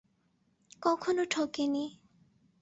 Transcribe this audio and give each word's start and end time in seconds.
কখনো 0.81 1.23
ঠকে 1.25 1.65
নি। 1.67 1.85